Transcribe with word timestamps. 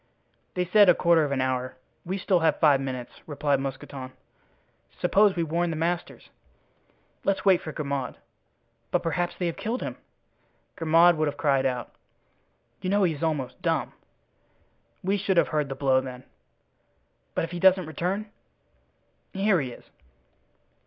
"They 0.55 0.65
said 0.65 0.89
a 0.89 0.95
quarter 0.95 1.23
of 1.25 1.31
an 1.31 1.41
hour. 1.41 1.77
We 2.05 2.17
still 2.17 2.39
have 2.39 2.59
five 2.59 2.81
minutes," 2.81 3.11
replied 3.27 3.59
Mousqueton. 3.59 4.11
"Suppose 4.99 5.35
we 5.35 5.43
warn 5.43 5.69
the 5.69 5.75
masters." 5.75 6.31
"Let's 7.23 7.45
wait 7.45 7.61
for 7.61 7.71
Grimaud." 7.71 8.15
"But 8.89 9.03
perhaps 9.03 9.35
they 9.37 9.45
have 9.45 9.57
killed 9.57 9.83
him." 9.83 9.97
"Grimaud 10.75 11.17
would 11.17 11.27
have 11.27 11.37
cried 11.37 11.67
out." 11.67 11.91
"You 12.81 12.89
know 12.89 13.03
he 13.03 13.13
is 13.13 13.21
almost 13.21 13.61
dumb." 13.61 13.93
"We 15.03 15.17
should 15.19 15.37
have 15.37 15.49
heard 15.49 15.69
the 15.69 15.75
blow, 15.75 16.01
then." 16.01 16.23
"But 17.35 17.43
if 17.43 17.51
he 17.51 17.59
doesn't 17.59 17.85
return?" 17.85 18.25
"Here 19.33 19.61
he 19.61 19.69
is." 19.71 19.83